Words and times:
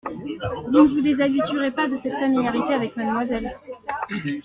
Vous 0.65 0.71
ne 0.71 0.79
vous 0.95 1.01
déshabituerez 1.01 1.69
pas 1.69 1.87
de 1.87 1.95
cette 1.97 2.13
familiarité 2.15 2.73
avec 2.73 2.97
mademoiselle? 2.97 3.55